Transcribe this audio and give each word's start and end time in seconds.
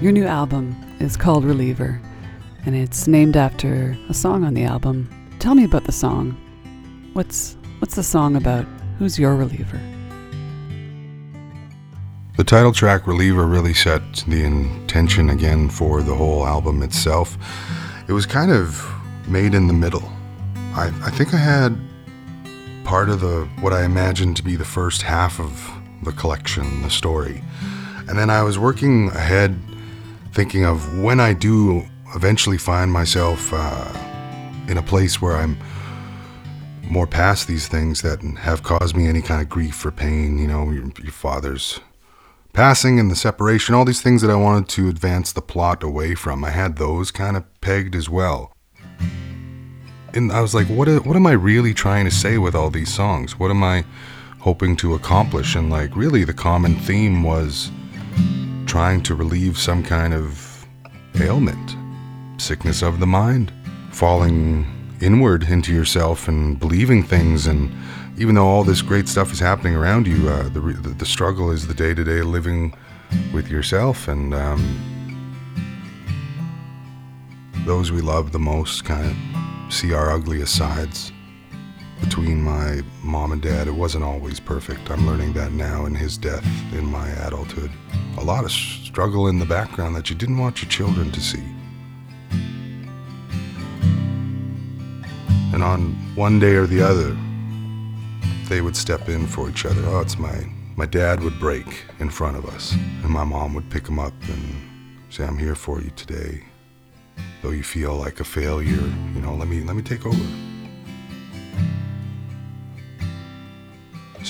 Your 0.00 0.12
new 0.12 0.24
album 0.24 0.74
is 0.98 1.14
called 1.14 1.44
Reliever, 1.44 2.00
and 2.64 2.74
it's 2.74 3.06
named 3.06 3.36
after 3.36 3.98
a 4.08 4.14
song 4.14 4.44
on 4.44 4.54
the 4.54 4.64
album. 4.64 5.10
Tell 5.40 5.54
me 5.54 5.62
about 5.62 5.84
the 5.84 5.92
song. 5.92 6.38
What's 7.12 7.58
what's 7.80 7.96
the 7.96 8.02
song 8.02 8.34
about? 8.34 8.64
Who's 8.98 9.18
your 9.18 9.36
reliever? 9.36 9.78
The 12.38 12.44
title 12.44 12.72
track 12.72 13.06
Reliever 13.06 13.46
really 13.46 13.74
set 13.74 14.24
the 14.26 14.42
intention 14.42 15.28
again 15.28 15.68
for 15.68 16.00
the 16.00 16.14
whole 16.14 16.46
album 16.46 16.82
itself. 16.82 17.36
It 18.08 18.14
was 18.14 18.24
kind 18.24 18.50
of 18.50 18.82
made 19.28 19.52
in 19.52 19.66
the 19.66 19.74
middle. 19.74 20.10
I, 20.72 20.86
I 21.02 21.10
think 21.10 21.34
I 21.34 21.36
had 21.36 21.78
part 22.84 23.10
of 23.10 23.20
the 23.20 23.46
what 23.60 23.74
I 23.74 23.84
imagined 23.84 24.38
to 24.38 24.42
be 24.42 24.56
the 24.56 24.64
first 24.64 25.02
half 25.02 25.38
of 25.38 25.70
the 26.02 26.12
collection, 26.12 26.80
the 26.80 26.88
story. 26.88 27.42
And 28.08 28.18
then 28.18 28.30
I 28.30 28.42
was 28.42 28.58
working 28.58 29.08
ahead 29.10 29.60
thinking 30.32 30.64
of 30.64 30.98
when 30.98 31.20
I 31.20 31.32
do 31.32 31.84
eventually 32.14 32.58
find 32.58 32.92
myself 32.92 33.50
uh, 33.52 33.92
in 34.68 34.78
a 34.78 34.82
place 34.82 35.20
where 35.20 35.36
I'm 35.36 35.58
more 36.82 37.06
past 37.06 37.46
these 37.46 37.68
things 37.68 38.02
that 38.02 38.20
have 38.38 38.62
caused 38.62 38.96
me 38.96 39.06
any 39.06 39.22
kind 39.22 39.40
of 39.40 39.48
grief 39.48 39.84
or 39.84 39.90
pain, 39.90 40.38
you 40.38 40.46
know, 40.46 40.70
your, 40.70 40.90
your 41.02 41.12
father's 41.12 41.80
passing 42.52 42.98
and 42.98 43.10
the 43.10 43.16
separation, 43.16 43.74
all 43.74 43.84
these 43.84 44.02
things 44.02 44.22
that 44.22 44.30
I 44.30 44.34
wanted 44.34 44.68
to 44.70 44.88
advance 44.88 45.32
the 45.32 45.42
plot 45.42 45.82
away 45.82 46.14
from. 46.14 46.44
I 46.44 46.50
had 46.50 46.76
those 46.76 47.10
kind 47.10 47.36
of 47.36 47.44
pegged 47.60 47.94
as 47.94 48.08
well. 48.08 48.52
And 50.12 50.32
I 50.32 50.40
was 50.40 50.54
like, 50.54 50.66
what, 50.66 50.88
what 51.06 51.14
am 51.14 51.26
I 51.26 51.32
really 51.32 51.72
trying 51.72 52.04
to 52.06 52.10
say 52.10 52.38
with 52.38 52.56
all 52.56 52.70
these 52.70 52.92
songs? 52.92 53.38
What 53.38 53.52
am 53.52 53.62
I 53.62 53.84
hoping 54.40 54.74
to 54.76 54.94
accomplish? 54.94 55.54
And 55.54 55.70
like, 55.70 55.94
really, 55.94 56.24
the 56.24 56.34
common 56.34 56.74
theme 56.74 57.22
was 57.22 57.70
trying 58.70 59.02
to 59.02 59.16
relieve 59.16 59.58
some 59.58 59.82
kind 59.82 60.14
of 60.14 60.64
ailment, 61.20 61.76
sickness 62.40 62.82
of 62.82 63.00
the 63.00 63.06
mind, 63.06 63.52
falling 63.90 64.64
inward 65.00 65.42
into 65.42 65.74
yourself 65.74 66.28
and 66.28 66.56
believing 66.60 67.02
things. 67.02 67.48
And 67.48 67.68
even 68.16 68.36
though 68.36 68.46
all 68.46 68.62
this 68.62 68.80
great 68.80 69.08
stuff 69.08 69.32
is 69.32 69.40
happening 69.40 69.74
around 69.74 70.06
you, 70.06 70.28
uh, 70.28 70.44
the, 70.50 70.60
the, 70.60 71.04
struggle 71.04 71.50
is 71.50 71.66
the 71.66 71.74
day 71.74 71.94
to 71.94 72.04
day 72.04 72.22
living 72.22 72.72
with 73.34 73.48
yourself 73.48 74.06
and 74.06 74.32
um, 74.32 74.62
those 77.66 77.90
we 77.90 78.00
love 78.00 78.30
the 78.30 78.38
most 78.38 78.84
kind 78.84 79.04
of 79.04 79.74
see 79.74 79.92
our 79.92 80.12
ugliest 80.12 80.54
sides. 80.54 81.10
Between 82.00 82.42
my 82.42 82.82
mom 83.02 83.32
and 83.32 83.40
dad, 83.42 83.68
it 83.68 83.74
wasn't 83.74 84.04
always 84.04 84.40
perfect. 84.40 84.90
I'm 84.90 85.06
learning 85.06 85.32
that 85.34 85.52
now 85.52 85.86
in 85.86 85.94
his 85.94 86.18
death 86.18 86.44
in 86.72 86.84
my 86.84 87.08
adulthood. 87.26 87.70
A 88.18 88.24
lot 88.24 88.44
of 88.44 88.50
struggle 88.50 89.28
in 89.28 89.38
the 89.38 89.46
background 89.46 89.94
that 89.96 90.10
you 90.10 90.16
didn't 90.16 90.38
want 90.38 90.62
your 90.62 90.70
children 90.70 91.10
to 91.12 91.20
see. 91.20 91.44
And 95.52 95.62
on 95.62 95.92
one 96.14 96.38
day 96.38 96.54
or 96.54 96.66
the 96.66 96.82
other, 96.82 97.16
they 98.48 98.60
would 98.60 98.76
step 98.76 99.08
in 99.08 99.26
for 99.26 99.48
each 99.48 99.64
other. 99.64 99.82
Oh, 99.86 100.00
it's 100.00 100.18
my 100.18 100.46
my 100.76 100.86
dad 100.86 101.22
would 101.22 101.38
break 101.38 101.84
in 101.98 102.08
front 102.08 102.36
of 102.36 102.46
us, 102.46 102.72
and 102.72 103.10
my 103.10 103.24
mom 103.24 103.52
would 103.54 103.68
pick 103.68 103.86
him 103.86 103.98
up 103.98 104.14
and 104.22 104.54
say, 105.10 105.24
"I'm 105.24 105.38
here 105.38 105.54
for 105.54 105.80
you 105.80 105.90
today." 105.90 106.44
Though 107.42 107.50
you 107.50 107.62
feel 107.62 107.94
like 107.94 108.20
a 108.20 108.24
failure, 108.24 108.88
you 109.14 109.20
know, 109.20 109.34
let 109.34 109.48
me 109.48 109.62
let 109.62 109.76
me 109.76 109.82
take 109.82 110.06
over. 110.06 110.49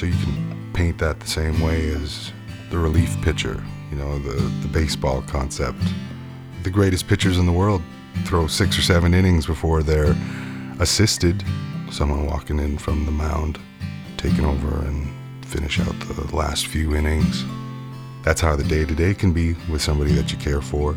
So 0.01 0.07
you 0.07 0.15
can 0.15 0.71
paint 0.73 0.97
that 1.01 1.21
the 1.21 1.27
same 1.27 1.61
way 1.61 1.91
as 1.91 2.33
the 2.71 2.79
relief 2.79 3.21
pitcher, 3.21 3.63
you 3.91 3.99
know, 3.99 4.19
the, 4.19 4.33
the 4.67 4.69
baseball 4.69 5.21
concept. 5.21 5.77
The 6.63 6.71
greatest 6.71 7.07
pitchers 7.07 7.37
in 7.37 7.45
the 7.45 7.53
world 7.53 7.83
throw 8.25 8.47
six 8.47 8.79
or 8.79 8.81
seven 8.81 9.13
innings 9.13 9.45
before 9.45 9.83
they're 9.83 10.17
assisted. 10.79 11.45
Someone 11.91 12.25
walking 12.25 12.61
in 12.61 12.79
from 12.79 13.05
the 13.05 13.13
mound, 13.13 13.59
taking 14.17 14.47
over 14.47 14.87
and 14.87 15.07
finish 15.45 15.79
out 15.79 15.95
the 16.01 16.35
last 16.35 16.69
few 16.69 16.97
innings. 16.97 17.45
That's 18.25 18.41
how 18.41 18.57
the 18.57 18.65
day 18.65 18.87
to 18.87 18.95
day 18.95 19.13
can 19.13 19.35
be 19.35 19.53
with 19.71 19.83
somebody 19.83 20.13
that 20.13 20.33
you 20.33 20.39
care 20.39 20.63
for. 20.63 20.97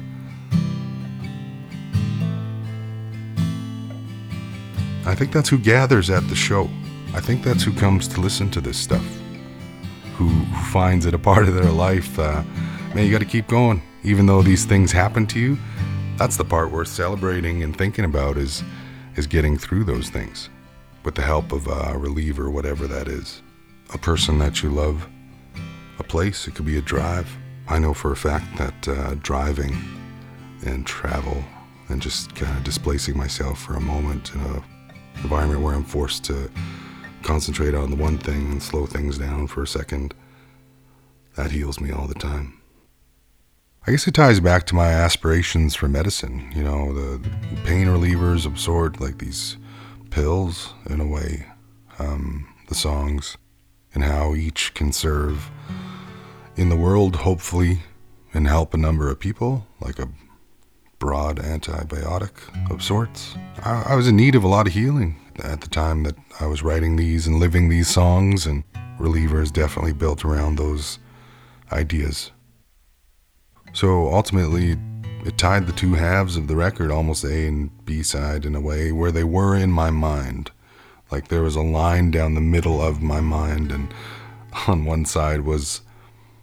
I 5.05 5.13
think 5.13 5.33
that's 5.33 5.49
who 5.49 5.57
gathers 5.57 6.09
at 6.09 6.25
the 6.29 6.35
show. 6.35 6.69
I 7.13 7.21
think 7.21 7.43
that's 7.43 7.61
who 7.61 7.71
comes 7.73 8.07
to 8.09 8.21
listen 8.21 8.49
to 8.51 8.61
this 8.61 8.77
stuff. 8.77 9.05
Who, 10.15 10.27
who 10.27 10.65
finds 10.71 11.05
it 11.05 11.13
a 11.13 11.19
part 11.19 11.47
of 11.47 11.53
their 11.53 11.71
life. 11.71 12.17
Uh, 12.17 12.43
man, 12.95 13.05
you 13.05 13.11
got 13.11 13.19
to 13.19 13.25
keep 13.25 13.47
going, 13.47 13.83
even 14.03 14.25
though 14.25 14.41
these 14.41 14.65
things 14.65 14.91
happen 14.91 15.27
to 15.27 15.39
you. 15.39 15.57
That's 16.17 16.37
the 16.37 16.45
part 16.45 16.71
worth 16.71 16.87
celebrating 16.87 17.61
and 17.61 17.77
thinking 17.77 18.05
about 18.05 18.37
is 18.37 18.63
is 19.15 19.27
getting 19.27 19.59
through 19.59 19.83
those 19.83 20.09
things 20.09 20.49
with 21.03 21.13
the 21.13 21.21
help 21.21 21.51
of 21.51 21.67
a 21.67 21.95
reliever, 21.95 22.49
whatever 22.49 22.87
that 22.87 23.07
is. 23.07 23.43
A 23.93 23.97
person 23.99 24.39
that 24.39 24.63
you 24.63 24.71
love, 24.71 25.07
a 25.99 26.03
place. 26.03 26.47
It 26.47 26.55
could 26.55 26.65
be 26.65 26.79
a 26.79 26.81
drive. 26.81 27.29
I 27.67 27.77
know 27.77 27.93
for 27.93 28.11
a 28.11 28.15
fact 28.15 28.57
that 28.57 28.87
uh, 28.87 29.15
driving 29.21 29.77
and 30.65 30.85
travel 30.87 31.43
and 31.89 32.01
just 32.01 32.33
kind 32.33 32.57
of 32.57 32.63
displacing 32.63 33.15
myself 33.15 33.61
for 33.61 33.75
a 33.75 33.79
moment 33.79 34.33
in 34.33 34.41
a 34.41 34.63
environment 35.21 35.61
where 35.61 35.75
I'm 35.75 35.83
forced 35.83 36.23
to 36.25 36.49
concentrate 37.23 37.73
on 37.73 37.89
the 37.89 37.95
one 37.95 38.17
thing 38.17 38.51
and 38.51 38.61
slow 38.61 38.85
things 38.85 39.17
down 39.17 39.47
for 39.47 39.63
a 39.63 39.67
second, 39.67 40.13
that 41.35 41.51
heals 41.51 41.79
me 41.79 41.91
all 41.91 42.07
the 42.07 42.13
time. 42.13 42.59
I 43.85 43.91
guess 43.91 44.07
it 44.07 44.13
ties 44.13 44.39
back 44.39 44.65
to 44.67 44.75
my 44.75 44.87
aspirations 44.87 45.75
for 45.75 45.87
medicine. 45.87 46.51
You 46.55 46.63
know, 46.63 46.93
the 46.93 47.29
pain 47.65 47.87
relievers 47.87 48.45
absorbed 48.45 49.01
like 49.01 49.17
these 49.17 49.57
pills 50.09 50.73
in 50.89 51.01
a 51.01 51.07
way, 51.07 51.47
um, 51.99 52.47
the 52.69 52.75
songs, 52.75 53.35
and 53.93 54.03
how 54.03 54.35
each 54.35 54.73
can 54.73 54.93
serve 54.93 55.51
in 56.55 56.69
the 56.69 56.75
world, 56.77 57.17
hopefully, 57.17 57.79
and 58.33 58.47
help 58.47 58.73
a 58.73 58.77
number 58.77 59.09
of 59.09 59.19
people, 59.19 59.67
like 59.81 59.99
a 59.99 60.07
broad 60.99 61.37
antibiotic 61.37 62.31
of 62.71 62.81
sorts. 62.81 63.35
I, 63.63 63.83
I 63.89 63.95
was 63.95 64.07
in 64.07 64.15
need 64.15 64.35
of 64.35 64.43
a 64.43 64.47
lot 64.47 64.67
of 64.67 64.73
healing 64.73 65.19
at 65.39 65.61
the 65.61 65.69
time 65.69 66.03
that 66.03 66.15
I 66.39 66.47
was 66.47 66.63
writing 66.63 66.95
these 66.95 67.27
and 67.27 67.39
living 67.39 67.69
these 67.69 67.87
songs, 67.87 68.45
and 68.45 68.63
Reliever 68.99 69.41
is 69.41 69.51
definitely 69.51 69.93
built 69.93 70.23
around 70.23 70.57
those 70.57 70.99
ideas. 71.71 72.31
So 73.73 74.13
ultimately, 74.13 74.77
it 75.25 75.37
tied 75.37 75.65
the 75.65 75.73
two 75.73 75.93
halves 75.93 76.37
of 76.37 76.47
the 76.47 76.55
record, 76.55 76.91
almost 76.91 77.23
A 77.23 77.47
and 77.47 77.85
B 77.85 78.03
side, 78.03 78.45
in 78.45 78.55
a 78.55 78.61
way 78.61 78.91
where 78.91 79.11
they 79.11 79.23
were 79.23 79.55
in 79.55 79.71
my 79.71 79.89
mind. 79.89 80.51
Like 81.11 81.27
there 81.27 81.43
was 81.43 81.55
a 81.55 81.61
line 81.61 82.11
down 82.11 82.33
the 82.33 82.41
middle 82.41 82.81
of 82.81 83.01
my 83.01 83.21
mind, 83.21 83.71
and 83.71 83.93
on 84.67 84.85
one 84.85 85.05
side 85.05 85.41
was 85.41 85.81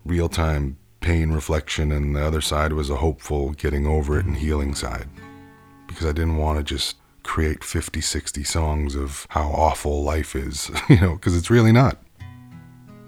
real 0.04 0.28
time 0.28 0.78
pain 1.00 1.30
reflection, 1.30 1.92
and 1.92 2.16
the 2.16 2.24
other 2.24 2.40
side 2.40 2.72
was 2.72 2.90
a 2.90 2.96
hopeful 2.96 3.50
getting 3.52 3.86
over 3.86 4.18
it 4.18 4.26
and 4.26 4.36
healing 4.36 4.74
side. 4.74 5.08
Because 5.86 6.06
I 6.06 6.12
didn't 6.12 6.36
want 6.36 6.58
to 6.58 6.64
just 6.64 6.96
create 7.30 7.62
50, 7.62 8.00
60 8.00 8.42
songs 8.42 8.96
of 8.96 9.24
how 9.30 9.50
awful 9.50 10.02
life 10.02 10.34
is, 10.34 10.68
you 10.88 11.00
know, 11.00 11.14
because 11.14 11.36
it's 11.36 11.48
really 11.48 11.70
not. 11.70 11.96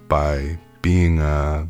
By 0.07 0.61
being 0.81 1.19
a 1.19 1.69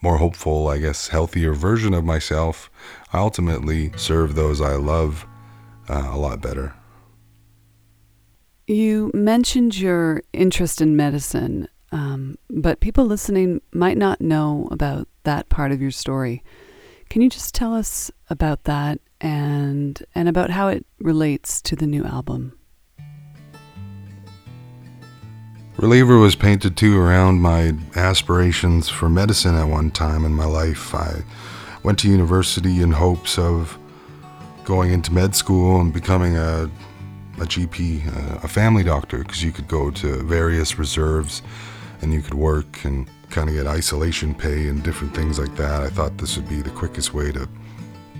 more 0.00 0.16
hopeful, 0.16 0.68
I 0.68 0.78
guess, 0.78 1.08
healthier 1.08 1.54
version 1.54 1.92
of 1.92 2.04
myself, 2.04 2.70
I 3.12 3.18
ultimately 3.18 3.90
serve 3.96 4.36
those 4.36 4.60
I 4.60 4.76
love 4.76 5.26
uh, 5.88 6.08
a 6.12 6.16
lot 6.16 6.40
better. 6.40 6.72
You 8.68 9.10
mentioned 9.12 9.76
your 9.76 10.22
interest 10.32 10.80
in 10.80 10.94
medicine, 10.94 11.66
um, 11.90 12.36
but 12.48 12.78
people 12.78 13.06
listening 13.06 13.60
might 13.72 13.98
not 13.98 14.20
know 14.20 14.68
about 14.70 15.08
that 15.24 15.48
part 15.48 15.72
of 15.72 15.82
your 15.82 15.90
story. 15.90 16.44
Can 17.10 17.22
you 17.22 17.28
just 17.28 17.56
tell 17.56 17.74
us 17.74 18.08
about 18.30 18.64
that 18.64 19.00
and 19.20 20.02
and 20.14 20.28
about 20.28 20.50
how 20.50 20.68
it 20.68 20.86
relates 20.98 21.60
to 21.62 21.76
the 21.76 21.86
new 21.86 22.04
album? 22.04 22.58
Reliever 25.76 26.18
was 26.18 26.34
painted 26.34 26.76
too 26.76 26.98
around 26.98 27.40
my 27.42 27.74
aspirations 27.96 28.88
for 28.88 29.10
medicine 29.10 29.54
at 29.54 29.64
one 29.64 29.90
time 29.90 30.24
in 30.24 30.32
my 30.32 30.46
life. 30.46 30.94
I 30.94 31.22
went 31.82 31.98
to 32.00 32.10
university 32.10 32.80
in 32.80 32.92
hopes 32.92 33.38
of 33.38 33.78
going 34.64 34.92
into 34.92 35.12
med 35.12 35.34
school 35.34 35.80
and 35.80 35.92
becoming 35.92 36.36
a 36.36 36.70
a 37.38 37.44
GP, 37.44 38.06
uh, 38.06 38.40
a 38.42 38.48
family 38.48 38.82
doctor, 38.82 39.18
because 39.18 39.42
you 39.42 39.52
could 39.52 39.68
go 39.68 39.90
to 39.90 40.22
various 40.22 40.78
reserves 40.78 41.42
and 42.00 42.12
you 42.12 42.22
could 42.22 42.34
work 42.34 42.84
and 42.84 43.08
kind 43.30 43.48
of 43.48 43.54
get 43.54 43.66
isolation 43.66 44.34
pay 44.34 44.68
and 44.68 44.82
different 44.82 45.14
things 45.14 45.38
like 45.38 45.54
that. 45.56 45.82
I 45.82 45.88
thought 45.88 46.16
this 46.18 46.36
would 46.36 46.48
be 46.48 46.62
the 46.62 46.70
quickest 46.70 47.12
way 47.12 47.32
to 47.32 47.48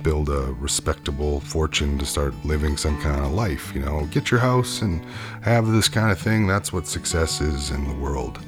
build 0.07 0.29
a 0.29 0.53
respectable 0.61 1.41
fortune 1.41 1.99
to 1.99 2.07
start 2.07 2.33
living 2.45 2.77
some 2.77 2.97
kind 3.01 3.27
of 3.27 3.33
life. 3.33 3.75
You 3.75 3.81
know, 3.81 4.07
get 4.13 4.31
your 4.31 4.39
house 4.39 4.81
and 4.81 5.05
have 5.43 5.67
this 5.67 5.89
kind 5.89 6.13
of 6.13 6.19
thing. 6.21 6.47
That's 6.47 6.73
what 6.73 6.87
success 6.87 7.41
is 7.41 7.73
in 7.73 7.89
the 7.89 7.95
world. 7.95 8.39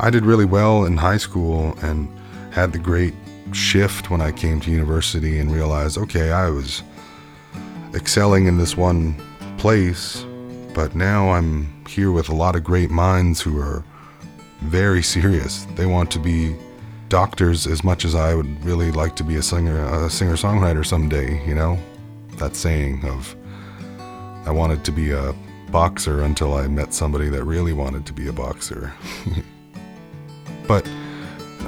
I 0.00 0.10
did 0.10 0.24
really 0.26 0.44
well 0.44 0.86
in 0.86 0.96
high 0.96 1.18
school 1.18 1.78
and 1.82 2.08
had 2.50 2.72
the 2.72 2.80
great 2.80 3.14
shift 3.52 4.10
when 4.10 4.20
I 4.20 4.32
came 4.32 4.58
to 4.58 4.72
university 4.72 5.38
and 5.38 5.52
realized, 5.52 5.98
okay, 5.98 6.32
I 6.32 6.50
was 6.50 6.82
excelling 7.94 8.46
in 8.46 8.58
this 8.58 8.76
one 8.76 9.14
place, 9.56 10.26
but 10.74 10.96
now 10.96 11.30
I'm 11.30 11.72
here 11.86 12.10
with 12.10 12.28
a 12.28 12.34
lot 12.34 12.56
of 12.56 12.64
great 12.64 12.90
minds 12.90 13.40
who 13.40 13.60
are 13.60 13.84
very 14.62 15.04
serious. 15.04 15.64
They 15.76 15.86
want 15.86 16.10
to 16.10 16.18
be 16.18 16.56
doctors 17.08 17.66
as 17.66 17.84
much 17.84 18.04
as 18.04 18.14
I 18.14 18.34
would 18.34 18.64
really 18.64 18.90
like 18.90 19.16
to 19.16 19.24
be 19.24 19.36
a 19.36 19.42
singer, 19.42 19.84
a 19.84 20.10
singer 20.10 20.34
songwriter 20.34 20.84
someday. 20.84 21.46
You 21.46 21.54
know, 21.54 21.78
that 22.36 22.56
saying 22.56 23.04
of 23.04 23.34
I 24.46 24.50
wanted 24.50 24.84
to 24.84 24.92
be 24.92 25.12
a 25.12 25.34
boxer 25.70 26.22
until 26.22 26.54
I 26.54 26.68
met 26.68 26.94
somebody 26.94 27.28
that 27.30 27.44
really 27.44 27.72
wanted 27.72 28.06
to 28.06 28.12
be 28.12 28.28
a 28.28 28.32
boxer. 28.32 28.92
but 30.68 30.86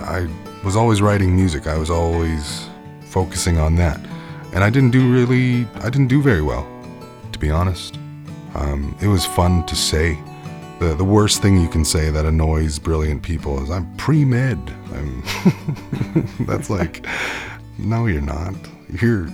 I 0.01 0.29
was 0.65 0.77
always 0.77 1.01
writing 1.01 1.35
music. 1.35 1.67
I 1.67 1.79
was 1.79 1.91
always 1.91 2.67
focusing 3.09 3.59
on 3.59 3.77
that, 3.77 3.99
and 4.53 4.63
I 4.63 4.71
didn't 4.71 4.91
do 4.91 5.13
really. 5.13 5.67
I 5.77 5.91
didn't 5.91 6.09
do 6.09 6.23
very 6.23 6.43
well, 6.43 6.67
to 7.33 7.39
be 7.39 7.51
honest. 7.51 7.99
Um, 8.55 8.97
it 9.03 9.09
was 9.09 9.27
fun 9.27 9.67
to 9.67 9.77
say 9.77 10.19
the, 10.79 10.95
the 10.95 11.05
worst 11.05 11.43
thing 11.43 11.61
you 11.61 11.69
can 11.69 11.85
say 11.85 12.11
that 12.11 12.25
annoys 12.25 12.79
brilliant 12.79 13.23
people 13.23 13.63
is 13.63 13.71
I'm 13.71 13.95
pre-med. 13.97 14.59
I'm 14.93 15.23
that's 16.47 16.71
like 16.71 17.07
no 17.79 18.07
you're 18.07 18.21
not. 18.21 18.55
You're 19.01 19.29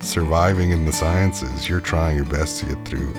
surviving 0.00 0.70
in 0.70 0.84
the 0.84 0.92
sciences. 0.92 1.68
You're 1.68 1.80
trying 1.80 2.16
your 2.16 2.26
best 2.26 2.60
to 2.60 2.66
get 2.66 2.84
through 2.84 3.12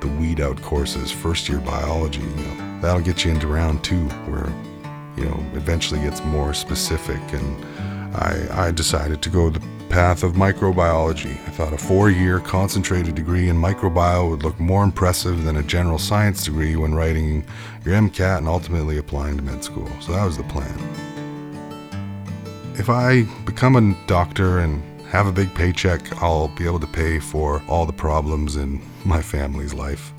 the 0.00 0.08
weed 0.08 0.40
out 0.40 0.60
courses, 0.62 1.10
first 1.10 1.48
year 1.48 1.58
biology, 1.58 2.20
you 2.20 2.26
know. 2.26 2.80
That'll 2.80 3.02
get 3.02 3.24
you 3.24 3.30
into 3.30 3.46
round 3.46 3.84
2 3.84 3.96
where 4.26 4.52
you 5.16 5.24
know, 5.24 5.44
eventually 5.54 6.00
gets 6.00 6.24
more 6.24 6.54
specific 6.54 7.20
and 7.32 7.64
I, 8.16 8.66
I 8.66 8.70
decided 8.70 9.22
to 9.22 9.30
go 9.30 9.50
the 9.50 9.60
path 9.92 10.22
of 10.22 10.32
microbiology. 10.32 11.32
I 11.46 11.50
thought 11.50 11.74
a 11.74 11.76
four 11.76 12.08
year 12.08 12.40
concentrated 12.40 13.14
degree 13.14 13.50
in 13.50 13.56
microbiology 13.56 14.30
would 14.30 14.42
look 14.42 14.58
more 14.58 14.84
impressive 14.84 15.44
than 15.44 15.58
a 15.58 15.62
general 15.62 15.98
science 15.98 16.46
degree 16.46 16.76
when 16.76 16.94
writing 16.94 17.44
your 17.84 17.96
MCAT 17.96 18.38
and 18.38 18.48
ultimately 18.48 18.96
applying 18.96 19.36
to 19.36 19.42
med 19.42 19.62
school. 19.62 19.90
So 20.00 20.12
that 20.12 20.24
was 20.24 20.38
the 20.38 20.44
plan. 20.44 20.78
If 22.78 22.88
I 22.88 23.24
become 23.44 23.76
a 23.76 24.06
doctor 24.06 24.60
and 24.60 24.82
have 25.08 25.26
a 25.26 25.32
big 25.32 25.54
paycheck, 25.54 26.22
I'll 26.22 26.48
be 26.48 26.64
able 26.64 26.80
to 26.80 26.86
pay 26.86 27.18
for 27.18 27.62
all 27.68 27.84
the 27.84 27.92
problems 27.92 28.56
in 28.56 28.80
my 29.04 29.20
family's 29.20 29.74
life. 29.74 30.14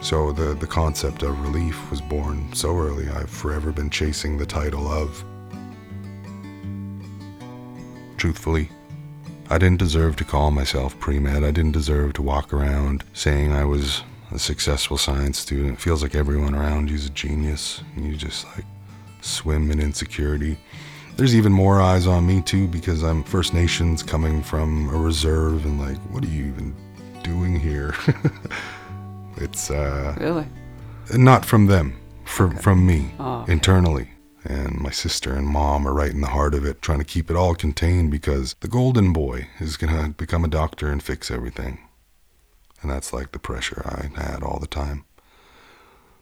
So 0.00 0.32
the, 0.32 0.54
the 0.54 0.66
concept 0.66 1.22
of 1.22 1.38
relief 1.42 1.90
was 1.90 2.00
born 2.00 2.54
so 2.54 2.74
early, 2.74 3.06
I've 3.10 3.28
forever 3.28 3.70
been 3.70 3.90
chasing 3.90 4.38
the 4.38 4.46
title 4.46 4.88
of 4.88 5.22
truthfully. 8.16 8.68
I 9.48 9.58
didn't 9.58 9.78
deserve 9.78 10.16
to 10.16 10.24
call 10.24 10.50
myself 10.50 10.98
pre 10.98 11.18
med. 11.20 11.44
I 11.44 11.50
didn't 11.52 11.72
deserve 11.72 12.14
to 12.14 12.22
walk 12.22 12.52
around 12.52 13.04
saying 13.12 13.52
I 13.52 13.64
was 13.64 14.02
a 14.32 14.38
successful 14.38 14.98
science 14.98 15.38
student. 15.38 15.74
It 15.74 15.80
feels 15.80 16.02
like 16.02 16.14
everyone 16.16 16.54
around 16.54 16.90
you's 16.90 17.06
a 17.06 17.10
genius, 17.10 17.82
and 17.94 18.04
you 18.04 18.16
just 18.16 18.44
like 18.56 18.64
swim 19.20 19.70
in 19.70 19.80
insecurity. 19.80 20.58
There's 21.16 21.34
even 21.36 21.52
more 21.52 21.80
eyes 21.80 22.06
on 22.06 22.26
me 22.26 22.42
too 22.42 22.66
because 22.68 23.02
I'm 23.02 23.22
First 23.22 23.54
Nations 23.54 24.02
coming 24.02 24.42
from 24.42 24.88
a 24.90 24.98
reserve, 24.98 25.64
and 25.64 25.78
like, 25.80 25.96
what 26.12 26.24
are 26.24 26.28
you 26.28 26.46
even 26.46 26.74
doing 27.22 27.58
here? 27.58 27.94
it's 29.36 29.70
uh, 29.70 30.14
really 30.18 30.46
not 31.16 31.44
from 31.44 31.66
them, 31.66 31.96
from 32.24 32.50
Okay. 32.52 32.62
from 32.62 32.84
me 32.86 33.12
Oh, 33.20 33.42
okay. 33.42 33.52
internally. 33.52 34.08
And 34.48 34.78
my 34.80 34.90
sister 34.90 35.34
and 35.34 35.48
mom 35.48 35.88
are 35.88 35.92
right 35.92 36.12
in 36.12 36.20
the 36.20 36.28
heart 36.28 36.54
of 36.54 36.64
it, 36.64 36.80
trying 36.80 37.00
to 37.00 37.04
keep 37.04 37.30
it 37.30 37.36
all 37.36 37.56
contained 37.56 38.12
because 38.12 38.54
the 38.60 38.68
golden 38.68 39.12
boy 39.12 39.48
is 39.58 39.76
going 39.76 39.92
to 39.92 40.10
become 40.10 40.44
a 40.44 40.48
doctor 40.48 40.90
and 40.90 41.02
fix 41.02 41.30
everything. 41.32 41.80
And 42.80 42.90
that's 42.90 43.12
like 43.12 43.32
the 43.32 43.40
pressure 43.40 43.82
I 43.84 44.20
had 44.20 44.44
all 44.44 44.60
the 44.60 44.68
time. 44.68 45.04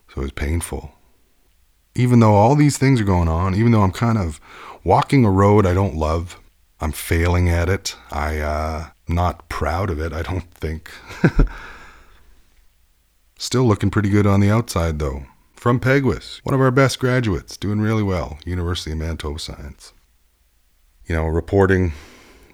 So 0.09 0.21
it 0.21 0.25
was 0.25 0.33
painful. 0.33 0.93
Even 1.95 2.21
though 2.21 2.35
all 2.35 2.55
these 2.55 2.79
things 2.79 3.01
are 3.01 3.05
going 3.05 3.29
on, 3.29 3.55
even 3.55 3.73
though 3.73 3.83
I'm 3.83 3.93
kind 3.93 4.17
of 4.17 4.41
walking 4.83 5.27
a 5.27 5.31
road 5.31 5.67
I 5.67 5.75
don't 5.75 5.95
love, 5.95 6.41
I'm 6.81 6.93
failing 6.93 7.49
at 7.51 7.69
it. 7.69 7.97
I 8.11 8.39
uh 8.39 8.87
not 9.07 9.49
proud 9.51 9.91
of 9.91 10.01
it, 10.01 10.13
I 10.13 10.23
don't 10.23 10.51
think. 10.55 10.91
Still 13.39 13.65
looking 13.65 13.91
pretty 13.91 14.09
good 14.09 14.27
on 14.27 14.41
the 14.41 14.51
outside 14.51 14.99
though. 14.99 15.27
From 15.65 15.81
Peguis, 15.81 16.41
one 16.43 16.55
of 16.55 16.61
our 16.61 16.71
best 16.71 16.99
graduates, 16.99 17.57
doing 17.57 17.81
really 17.81 18.03
well, 18.03 18.37
University 18.45 18.93
of 18.93 18.99
Manitoba 18.99 19.39
Science. 19.39 19.95
You 21.07 21.15
know, 21.15 21.25
reporting 21.25 21.95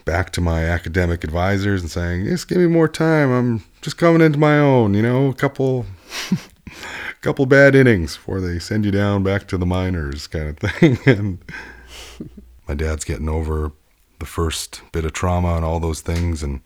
back 0.04 0.30
to 0.30 0.40
my 0.40 0.62
academic 0.62 1.24
advisors 1.24 1.82
and 1.82 1.90
saying, 1.90 2.26
"Just 2.26 2.46
give 2.46 2.58
me 2.58 2.68
more 2.68 2.86
time. 2.86 3.32
I'm 3.32 3.64
just 3.82 3.98
coming 3.98 4.20
into 4.20 4.38
my 4.38 4.60
own." 4.60 4.94
You 4.94 5.02
know, 5.02 5.26
a 5.26 5.34
couple, 5.34 5.86
couple 7.20 7.46
bad 7.46 7.74
innings 7.74 8.14
before 8.16 8.40
they 8.40 8.60
send 8.60 8.84
you 8.84 8.92
down 8.92 9.24
back 9.24 9.48
to 9.48 9.58
the 9.58 9.66
minors, 9.66 10.28
kind 10.28 10.48
of 10.48 10.58
thing. 10.58 10.96
and 11.06 11.38
my 12.68 12.74
dad's 12.74 13.02
getting 13.02 13.28
over 13.28 13.72
the 14.20 14.26
first 14.26 14.82
bit 14.92 15.04
of 15.04 15.14
trauma 15.14 15.56
and 15.56 15.64
all 15.64 15.80
those 15.80 16.00
things, 16.00 16.44
and 16.44 16.60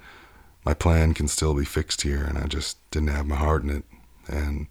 my 0.63 0.75
plan 0.75 1.15
can 1.15 1.27
still 1.27 1.55
be 1.55 1.65
fixed 1.65 2.03
here. 2.03 2.23
And 2.23 2.37
I 2.37 2.49
just 2.49 2.77
didn't 2.91 3.09
have 3.09 3.25
my 3.25 3.37
heart 3.37 3.63
in 3.63 3.71
it, 3.71 3.85
and 4.29 4.67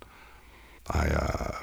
I 0.88 1.08
uh, 1.08 1.56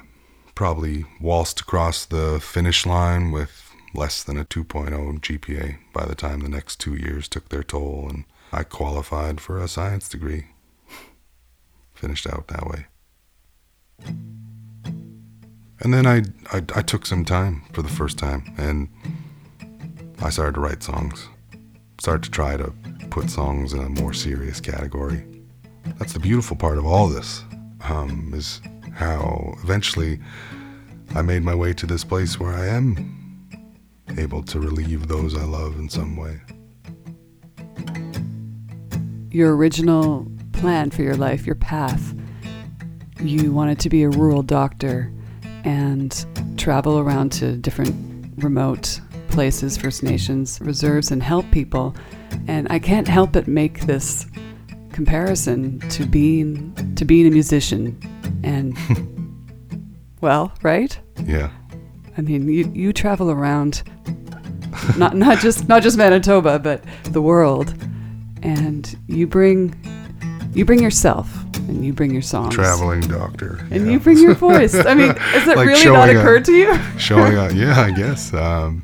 probably 0.55 1.05
waltzed 1.21 1.61
across 1.61 2.05
the 2.05 2.41
finish 2.41 2.87
line 2.87 3.31
with 3.31 3.75
less 3.95 4.23
than 4.23 4.39
a 4.39 4.45
2.0 4.45 5.21
GPA 5.21 5.79
by 5.93 6.07
the 6.07 6.15
time 6.15 6.41
the 6.41 6.49
next 6.49 6.81
two 6.81 6.95
years 6.95 7.29
took 7.29 7.49
their 7.49 7.63
toll, 7.63 8.07
and 8.09 8.25
I 8.53 8.63
qualified 8.63 9.41
for 9.41 9.59
a 9.59 9.69
science 9.69 10.09
degree. 10.09 10.47
Finished 11.95 12.27
out 12.27 12.49
that 12.49 12.67
way. 12.67 12.87
And 15.83 15.95
then 15.95 16.07
I, 16.07 16.23
I, 16.53 16.63
I 16.75 16.83
took 16.83 17.07
some 17.07 17.25
time 17.25 17.63
for 17.73 17.83
the 17.83 17.89
first 17.89 18.19
time, 18.19 18.55
and 18.59 18.89
I 20.21 20.31
started 20.31 20.55
to 20.55 20.61
write 20.61 20.83
songs. 20.83 21.27
Started 21.99 22.25
to 22.25 22.31
try 22.31 22.57
to 22.57 22.73
put 23.11 23.31
songs 23.31 23.73
in 23.73 23.81
a 23.81 23.89
more 23.89 24.13
serious 24.13 24.61
category. 24.61 25.25
That's 25.99 26.13
the 26.13 26.21
beautiful 26.21 26.57
part 26.57 26.79
of 26.79 26.87
all 26.87 27.09
this, 27.09 27.43
um, 27.83 28.33
is 28.35 28.61
how 28.95 29.55
eventually 29.63 30.21
I 31.15 31.23
made 31.23 31.43
my 31.43 31.55
way 31.55 31.73
to 31.73 31.87
this 31.87 32.05
place 32.05 32.39
where 32.39 32.55
I 32.55 32.69
am 32.69 33.21
able 34.19 34.43
to 34.45 34.61
relieve 34.61 35.09
those 35.09 35.37
I 35.37 35.45
love 35.45 35.79
in 35.79 35.89
some 35.89 36.17
way. 36.17 36.41
Your 39.31 39.57
original 39.57 40.27
plan 40.53 40.91
for 40.91 41.03
your 41.03 41.17
life, 41.17 41.47
your 41.47 41.55
path, 41.55 42.15
you 43.21 43.53
wanted 43.53 43.79
to 43.81 43.89
be 43.89 44.03
a 44.03 44.09
rural 44.09 44.43
doctor 44.43 45.13
and 45.65 46.27
travel 46.57 46.99
around 46.99 47.31
to 47.33 47.57
different 47.57 47.95
remote 48.43 49.01
places, 49.29 49.77
First 49.77 50.03
Nations, 50.03 50.61
reserves, 50.61 51.11
and 51.11 51.23
help 51.23 51.51
people. 51.51 51.95
And 52.49 52.67
I 52.71 52.79
can't 52.79 53.09
help 53.09 53.33
but 53.33 53.47
make 53.47 53.81
this 53.81 54.27
comparison 54.93 55.81
to 55.91 56.05
being 56.05 56.75
to 56.97 57.05
being 57.05 57.27
a 57.27 57.31
musician 57.31 57.99
and 58.43 58.77
well, 60.21 60.53
right? 60.63 60.99
Yeah. 61.25 61.51
I 62.17 62.21
mean, 62.23 62.49
you, 62.49 62.71
you 62.75 62.93
travel 62.93 63.31
around 63.31 63.83
not 64.97 65.17
not 65.17 65.39
just 65.39 65.69
not 65.69 65.83
just 65.83 65.97
Manitoba, 65.97 66.59
but 66.59 66.83
the 67.05 67.23
world, 67.23 67.75
and 68.43 68.97
you 69.09 69.27
bring 69.27 69.75
you 70.55 70.65
bring 70.65 70.83
yourself 70.83 71.33
and 71.69 71.85
you 71.85 71.93
bring 71.93 72.11
your 72.13 72.23
songs, 72.23 72.55
Traveling 72.55 73.01
doctor. 73.03 73.59
and 73.71 73.87
yeah. 73.87 73.93
you 73.93 74.01
bring 74.01 74.19
your 74.19 74.35
voice. 74.49 74.75
I 74.75 74.95
mean, 74.95 75.15
has 75.17 75.45
that 75.47 75.57
Like 75.57 75.67
really 75.69 75.85
not 75.85 76.07
showing 76.07 76.17
a- 76.17 76.21
occurred 76.21 76.45
to 76.47 76.53
you? 76.53 76.79
showing 76.99 77.37
up 77.39 77.53
yeah 77.55 77.81
i 77.81 77.91
guess 77.93 78.35
um, 78.35 78.83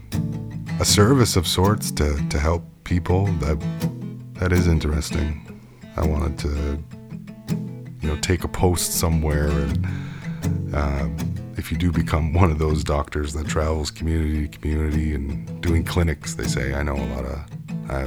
a 0.80 0.84
service 0.84 1.36
of 1.36 1.46
sorts 1.46 1.90
to, 1.92 2.16
to 2.28 2.38
help 2.38 2.62
people 2.84 3.26
that 3.40 3.58
that 4.34 4.52
is 4.52 4.68
interesting 4.68 5.42
i 5.96 6.06
wanted 6.06 6.38
to 6.38 6.78
you 8.06 8.12
know 8.12 8.20
take 8.20 8.44
a 8.44 8.48
post 8.48 8.92
somewhere 8.92 9.48
and 9.48 9.84
um, 10.76 11.16
if 11.56 11.72
you 11.72 11.76
do 11.76 11.90
become 11.90 12.32
one 12.32 12.52
of 12.52 12.58
those 12.60 12.84
doctors 12.84 13.32
that 13.32 13.48
travels 13.48 13.90
community 13.90 14.46
to 14.46 14.58
community 14.58 15.12
and 15.12 15.60
doing 15.60 15.82
clinics 15.82 16.34
they 16.34 16.44
say 16.44 16.72
i 16.74 16.84
know 16.84 16.94
a 16.94 17.08
lot 17.16 17.24
of 17.24 17.44
i 17.90 17.98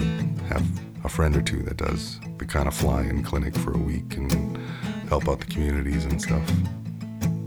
have 0.48 0.66
a 1.04 1.10
friend 1.10 1.36
or 1.36 1.42
two 1.42 1.62
that 1.64 1.76
does 1.76 2.18
the 2.38 2.46
kind 2.46 2.70
of 2.70 2.74
fly 2.74 3.02
in 3.02 3.22
clinic 3.22 3.54
for 3.54 3.74
a 3.74 3.78
week 3.78 4.16
and 4.16 4.58
help 5.10 5.28
out 5.28 5.42
the 5.42 5.46
communities 5.48 6.06
and 6.06 6.22
stuff 6.22 6.48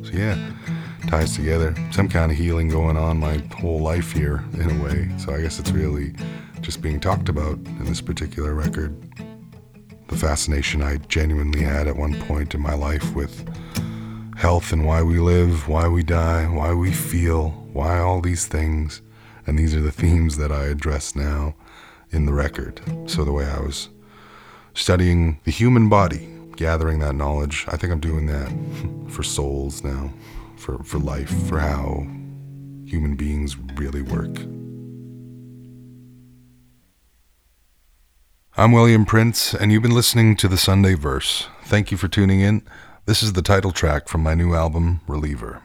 so 0.03 0.13
yeah 0.13 0.37
ties 1.09 1.35
together. 1.35 1.75
Some 1.91 2.09
kind 2.09 2.31
of 2.31 2.39
healing 2.39 2.69
going 2.69 2.97
on 2.97 3.19
my 3.19 3.37
whole 3.61 3.81
life 3.81 4.13
here, 4.13 4.45
in 4.55 4.81
a 4.81 4.85
way. 4.85 5.11
So 5.19 5.35
I 5.35 5.43
guess 5.43 5.59
it's 5.59 5.73
really 5.73 6.15
just 6.61 6.81
being 6.81 7.01
talked 7.01 7.29
about 7.29 7.57
in 7.57 7.85
this 7.85 8.01
particular 8.01 8.55
record. 8.55 8.97
The 10.13 10.19
fascination 10.19 10.83
I 10.83 10.99
genuinely 11.09 11.63
had 11.63 11.89
at 11.89 11.97
one 11.97 12.21
point 12.25 12.55
in 12.55 12.61
my 12.61 12.75
life 12.75 13.15
with 13.15 13.49
health 14.37 14.71
and 14.71 14.85
why 14.85 15.03
we 15.03 15.19
live, 15.19 15.69
why 15.69 15.89
we 15.89 16.03
die, 16.03 16.45
why 16.45 16.75
we 16.75 16.93
feel, 16.93 17.49
why 17.73 17.99
all 17.99 18.21
these 18.21 18.47
things, 18.47 19.01
And 19.47 19.59
these 19.59 19.75
are 19.75 19.81
the 19.81 19.91
themes 19.91 20.37
that 20.37 20.53
I 20.53 20.67
address 20.67 21.17
now 21.17 21.55
in 22.11 22.27
the 22.27 22.35
record. 22.35 22.83
So, 23.07 23.25
the 23.25 23.33
way 23.33 23.47
I 23.47 23.61
was 23.61 23.89
studying 24.75 25.41
the 25.45 25.51
human 25.51 25.89
body, 25.89 26.29
gathering 26.57 26.99
that 26.99 27.15
knowledge, 27.15 27.65
I 27.69 27.79
think 27.79 27.91
I'm 27.91 27.99
doing 27.99 28.27
that 28.27 28.53
for 29.11 29.23
souls 29.23 29.83
now, 29.83 30.13
for, 30.57 30.85
for 30.85 30.99
life, 30.99 31.31
for 31.49 31.59
how 31.59 32.07
human 32.85 33.17
beings 33.17 33.57
really 33.57 34.03
work. 34.03 34.37
I'm 38.55 38.73
William 38.73 39.07
Prince, 39.07 39.55
and 39.55 39.73
you've 39.73 39.83
been 39.83 39.95
listening 39.95 40.37
to 40.37 40.47
the 40.47 40.59
Sunday 40.59 40.93
Verse. 40.93 41.49
Thank 41.65 41.91
you 41.91 41.97
for 41.97 42.07
tuning 42.07 42.41
in. 42.41 42.61
This 43.07 43.23
is 43.23 43.33
the 43.33 43.41
title 43.41 43.73
track 43.73 44.09
from 44.09 44.23
my 44.23 44.35
new 44.35 44.55
album, 44.55 45.01
Reliever. 45.07 45.63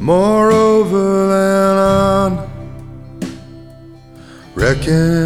Moreover 0.00 1.28
than 1.28 1.76
on, 1.76 2.50
reckon 4.56 5.19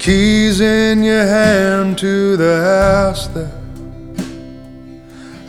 keys 0.00 0.62
in 0.62 1.02
your 1.04 1.26
hand 1.26 1.98
to 1.98 2.34
the 2.38 2.56
house 2.64 3.28
that 3.28 3.52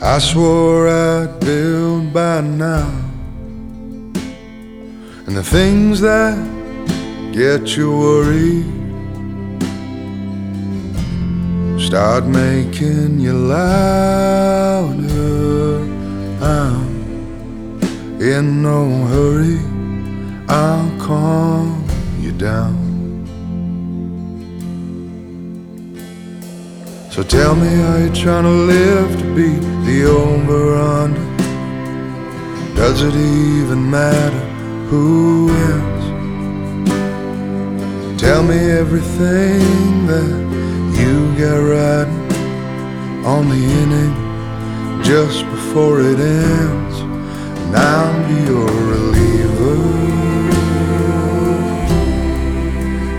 I 0.02 0.18
swore 0.18 0.88
I'd 0.88 1.40
build 1.40 2.12
by 2.12 2.42
now. 2.42 2.90
And 5.26 5.34
the 5.34 5.42
things 5.42 6.02
that 6.02 6.36
get 7.32 7.78
you 7.78 7.96
worried 7.96 8.66
start 11.80 12.26
making 12.26 13.20
you 13.20 13.32
louder. 13.32 14.98
I'm 16.42 17.80
in 18.20 18.62
no 18.62 19.06
hurry, 19.06 19.60
I'll 20.46 20.90
calm 21.00 21.86
you 22.20 22.32
down. 22.32 22.81
So 27.12 27.22
tell 27.22 27.54
me, 27.54 27.68
are 27.68 28.06
you 28.06 28.10
trying 28.14 28.44
to 28.44 28.48
live 28.48 29.18
to 29.20 29.34
be 29.34 29.50
the 29.84 30.06
over 30.06 30.76
under? 30.76 31.20
Does 32.74 33.02
it 33.02 33.14
even 33.14 33.90
matter 33.90 34.46
who 34.88 35.48
wins? 35.48 36.04
Tell 38.18 38.42
me 38.42 38.56
everything 38.56 40.06
that 40.06 40.30
you 40.98 41.34
got 41.36 41.58
riding 41.58 42.22
on 43.26 43.46
the 43.50 43.62
inning 43.82 44.14
just 45.04 45.44
before 45.50 46.00
it 46.00 46.18
ends, 46.18 47.00
and 47.00 47.76
I'll 47.76 48.26
be 48.26 48.42
your 48.50 48.72
reliever. 48.94 49.76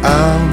I'll 0.03 0.52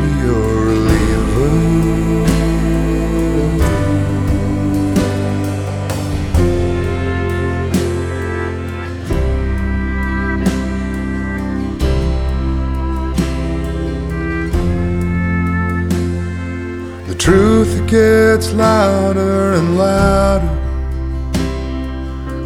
gets 17.90 18.52
louder 18.52 19.54
and 19.54 19.76
louder. 19.76 20.46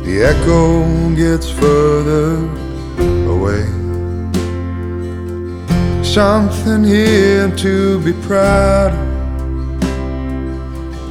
The 0.06 0.22
echo 0.24 1.14
gets 1.14 1.50
further 1.50 2.48
away. 3.28 3.66
Something 6.02 6.82
here 6.82 7.54
to 7.56 8.00
be 8.00 8.14
proud 8.26 8.92
of. 8.94 9.04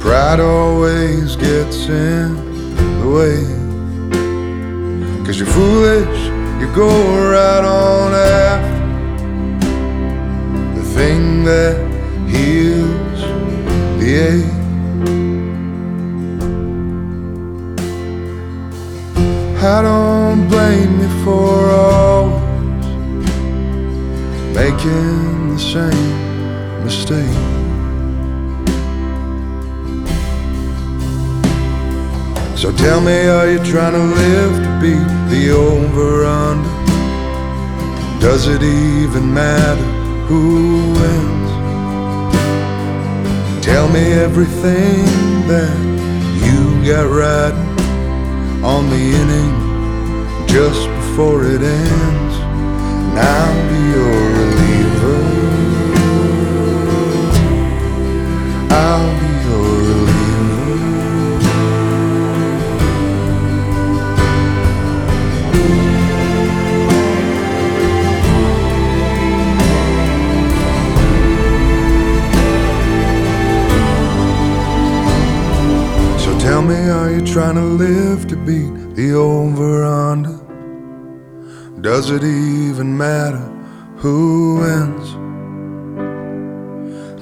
Pride 0.00 0.40
always 0.40 1.36
gets 1.36 1.86
in 1.88 2.34
the 3.00 3.08
way. 3.16 3.38
Cause 5.24 5.38
you're 5.38 5.46
foolish, 5.46 6.18
you 6.60 6.66
go 6.74 6.90
right 7.30 7.64
on 7.64 8.12
after 8.12 8.82
the 10.74 10.82
thing 10.96 11.44
that 11.44 11.76
heals 12.28 12.73
ache. 14.12 14.64
I 19.62 19.80
don't 19.80 20.48
blame 20.48 21.00
you 21.00 21.24
for 21.24 21.70
always 21.70 22.44
making 24.54 25.54
the 25.54 25.58
same 25.58 26.84
mistake. 26.84 27.54
So 32.56 32.72
tell 32.72 33.00
me, 33.00 33.26
are 33.26 33.48
you 33.50 33.58
trying 33.64 33.94
to 33.94 34.04
live 34.22 34.54
to 34.64 34.80
be 34.80 34.94
the 35.30 35.50
over 35.50 36.24
under? 36.24 36.68
Does 38.20 38.48
it 38.48 38.62
even 38.62 39.34
matter 39.34 39.82
who 40.28 40.92
wins? 40.92 41.43
Tell 43.64 43.88
me 43.88 44.12
everything 44.12 45.06
that 45.48 45.74
you 46.44 46.84
got 46.86 47.08
riding 47.08 48.62
on 48.62 48.90
the 48.90 49.04
inning 49.20 50.46
just 50.46 50.86
before 50.86 51.46
it 51.46 51.62
ends, 51.62 52.34
and 52.36 53.18
I'll 53.18 53.68
be 53.70 53.80
your 53.96 54.33
Does 81.84 82.10
it 82.10 82.24
even 82.24 82.96
matter 82.96 83.46
who 83.96 84.56
wins? 84.60 85.10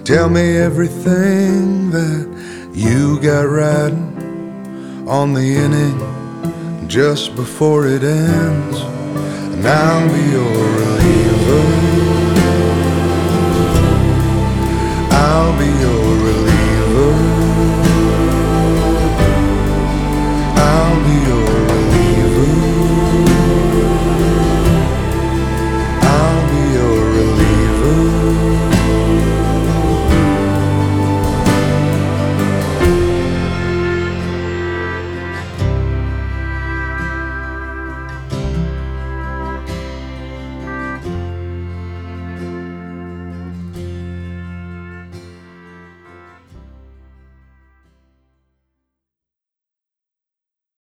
Tell 0.06 0.30
me 0.30 0.56
everything 0.56 1.90
that 1.90 2.70
you 2.72 3.20
got 3.20 3.48
riding 3.48 5.08
on 5.08 5.34
the 5.34 5.40
inning 5.42 6.88
just 6.88 7.34
before 7.34 7.88
it 7.88 8.04
ends, 8.04 8.80
and 9.52 9.66
I'll 9.66 10.08
be 10.08 10.30
your 10.30 10.52
reliever. 10.78 11.91